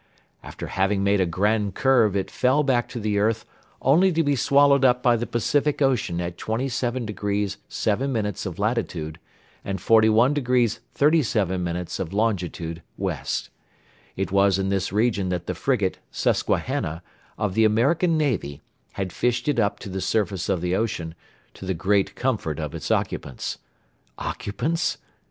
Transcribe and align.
After 0.41 0.65
having 0.65 1.03
made 1.03 1.21
a 1.21 1.27
grand 1.27 1.75
curve 1.75 2.15
it 2.15 2.31
fell 2.31 2.63
back 2.63 2.89
to 2.89 2.99
the 2.99 3.19
earth 3.19 3.45
only 3.83 4.11
to 4.13 4.23
be 4.23 4.35
swallowed 4.35 4.83
up 4.83 5.03
by 5.03 5.15
the 5.15 5.27
Pacific 5.27 5.79
Ocean 5.79 6.19
at 6.19 6.39
27° 6.39 7.57
7' 7.69 8.15
of 8.25 8.57
latitude 8.57 9.19
and 9.63 9.77
41° 9.77 10.79
37' 10.95 11.67
of 11.99 12.13
longitude, 12.13 12.81
west. 12.97 13.51
It 14.17 14.31
was 14.31 14.57
in 14.57 14.69
this 14.69 14.91
region 14.91 15.29
that 15.29 15.45
the 15.45 15.53
frigate, 15.53 15.99
Susquehanna, 16.09 17.03
of 17.37 17.53
the 17.53 17.63
American 17.63 18.17
Navy, 18.17 18.59
had 18.93 19.13
fished 19.13 19.47
it 19.47 19.59
up 19.59 19.77
to 19.81 19.89
the 19.89 20.01
surface 20.01 20.49
of 20.49 20.61
the 20.61 20.75
ocean, 20.75 21.13
to 21.53 21.63
the 21.63 21.75
great 21.75 22.15
comfort 22.15 22.57
of 22.57 22.73
its 22.73 22.89
occupants. 22.89 23.59
Occupants? 24.17 24.97